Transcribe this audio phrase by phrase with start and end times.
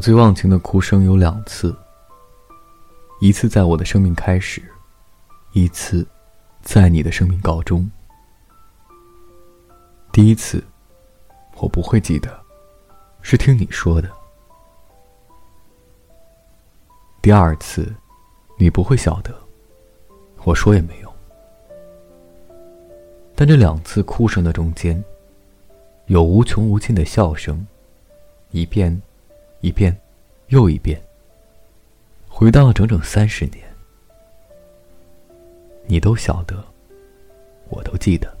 [0.00, 1.76] 我最忘情的哭声有两次，
[3.20, 4.62] 一次在我的生命开始，
[5.52, 6.06] 一次
[6.62, 7.86] 在你的生命告终。
[10.10, 10.64] 第一次，
[11.58, 12.40] 我不会记得，
[13.20, 14.08] 是听你说的；
[17.20, 17.94] 第二次，
[18.56, 19.38] 你不会晓得，
[20.44, 21.12] 我说也没用。
[23.34, 25.04] 但这两次哭声的中间，
[26.06, 27.66] 有无穷无尽的笑声，
[28.50, 28.98] 一遍。
[29.60, 29.94] 一遍，
[30.48, 31.00] 又一遍。
[32.28, 33.62] 回到了整整三十年，
[35.86, 36.64] 你都晓得，
[37.68, 38.39] 我都记得。